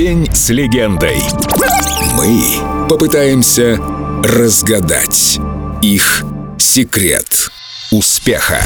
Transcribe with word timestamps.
День 0.00 0.26
с 0.32 0.48
легендой. 0.48 1.18
Мы 2.16 2.88
попытаемся 2.88 3.78
разгадать 4.24 5.38
их 5.82 6.24
секрет 6.56 7.50
успеха. 7.90 8.62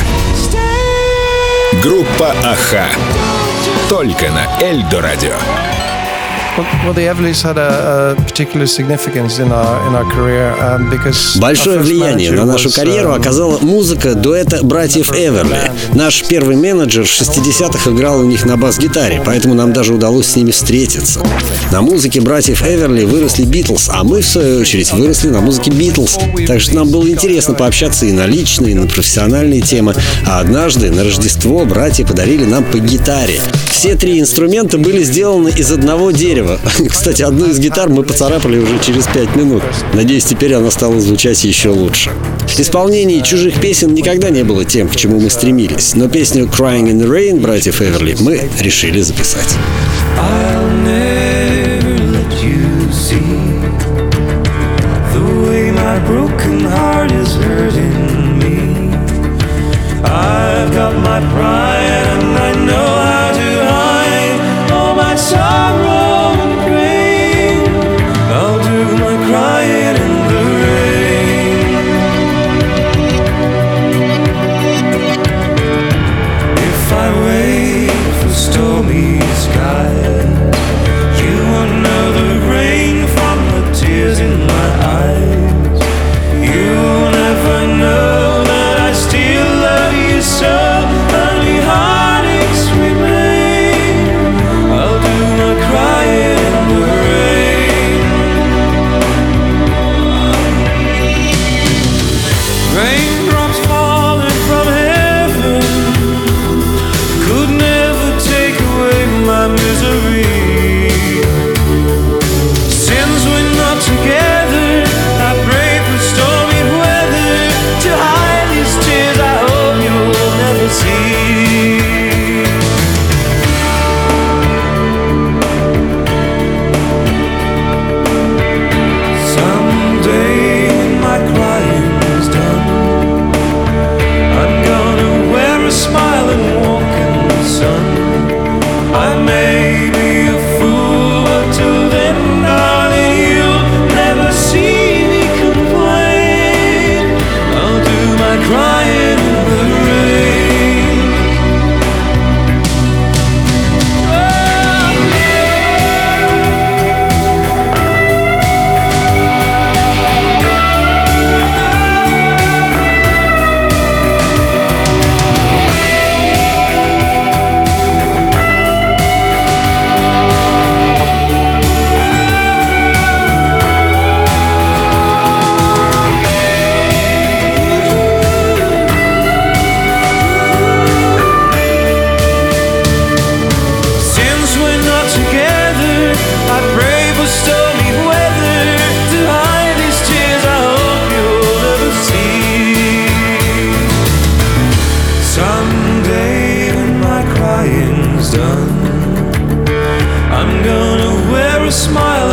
Группа 1.82 2.30
Аха. 2.44 2.86
Только 3.88 4.30
на 4.30 4.62
Эльдо 4.62 5.00
Радио. 5.00 5.34
Большое 11.40 11.80
влияние 11.80 12.30
на 12.30 12.44
нашу 12.44 12.70
карьеру 12.70 13.10
um, 13.10 13.16
оказала 13.16 13.58
музыка 13.58 14.14
дуэта 14.14 14.64
братьев 14.64 15.12
Эверли. 15.12 15.72
Наш 15.94 16.22
первый 16.22 16.54
менеджер 16.54 17.04
в 17.04 17.08
60-х 17.08 17.90
играл 17.90 18.20
у 18.20 18.24
них 18.24 18.44
на 18.44 18.56
бас-гитаре, 18.56 19.20
поэтому 19.26 19.54
нам 19.54 19.72
даже 19.72 19.94
удалось 19.94 20.28
с 20.28 20.36
ними 20.36 20.52
встретиться. 20.52 21.20
На 21.72 21.82
музыке 21.82 22.20
братьев 22.20 22.62
Эверли 22.62 23.04
выросли 23.04 23.44
Битлз, 23.44 23.90
а 23.92 24.04
мы, 24.04 24.20
в 24.20 24.26
свою 24.26 24.60
очередь, 24.60 24.92
выросли 24.92 25.30
на 25.30 25.40
музыке 25.40 25.72
Битлз. 25.72 26.18
Так 26.46 26.60
что 26.60 26.76
нам 26.76 26.88
было 26.88 27.08
интересно 27.08 27.54
пообщаться 27.54 28.06
и 28.06 28.12
на 28.12 28.26
личные, 28.26 28.72
и 28.72 28.74
на 28.74 28.86
профессиональные 28.86 29.60
темы. 29.60 29.94
А 30.24 30.38
однажды 30.38 30.92
на 30.92 31.02
Рождество 31.02 31.64
братья 31.64 32.06
подарили 32.06 32.44
нам 32.44 32.62
по 32.62 32.78
гитаре. 32.78 33.40
Все 33.72 33.96
три 33.96 34.20
инструмента 34.20 34.78
были 34.78 35.02
сделаны 35.02 35.48
из 35.48 35.72
одного 35.72 36.12
дерева. 36.12 36.43
Кстати, 36.88 37.22
одну 37.22 37.46
из 37.46 37.58
гитар 37.58 37.88
мы 37.88 38.02
поцарапали 38.02 38.58
уже 38.58 38.78
через 38.78 39.06
пять 39.06 39.34
минут. 39.36 39.62
Надеюсь, 39.92 40.24
теперь 40.24 40.54
она 40.54 40.70
стала 40.70 41.00
звучать 41.00 41.42
еще 41.44 41.70
лучше. 41.70 42.10
Исполнение 42.56 43.22
чужих 43.22 43.60
песен 43.60 43.94
никогда 43.94 44.30
не 44.30 44.44
было 44.44 44.64
тем, 44.64 44.88
к 44.88 44.96
чему 44.96 45.20
мы 45.20 45.30
стремились, 45.30 45.94
но 45.94 46.08
песню 46.08 46.44
«Crying 46.44 46.90
in 46.90 47.00
the 47.00 47.08
Rain» 47.08 47.40
братьев 47.40 47.80
Эверли 47.82 48.16
мы 48.20 48.48
решили 48.60 49.00
записать. 49.00 49.56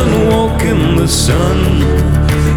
And 0.02 0.30
walk 0.30 0.62
in 0.64 0.96
the 0.96 1.08
sun. 1.08 1.60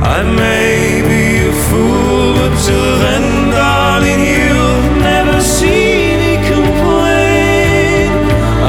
I 0.03 0.23
may 0.23 1.03
be 1.11 1.25
a 1.47 1.53
fool, 1.69 2.35
but 2.39 2.53
till 2.65 2.93
then, 3.05 3.51
darling, 3.51 4.23
you'll 4.35 4.83
never 5.11 5.41
see 5.41 6.17
me 6.23 6.33
complain. 6.53 8.11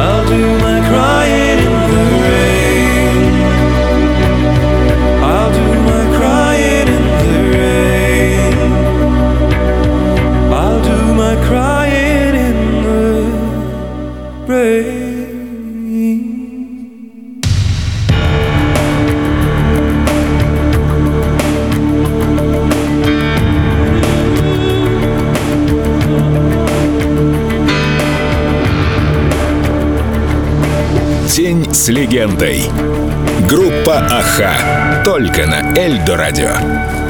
I'll 0.03 0.25
do 0.27 0.43
my 0.65 0.77
crying 0.89 1.59
in 1.67 1.75
the 1.91 2.03
rain. 2.25 3.19
I'll 5.33 5.51
do 5.59 5.67
my 5.91 6.03
crying 6.17 6.87
in 6.97 7.05
the 7.23 7.35
rain. 7.57 8.53
I'll 10.61 10.81
do 10.91 10.99
my 11.23 11.35
crying 11.47 12.35
in 12.49 12.57
the 12.87 13.03
rain. 14.53 15.24
День 31.35 31.65
с 31.73 31.89
легендой. 31.89 32.63
Группа 33.49 33.97
Аха. 34.09 35.03
Только 35.03 35.45
на 35.45 35.77
Эльдо 35.77 36.15
Радио. 36.15 37.04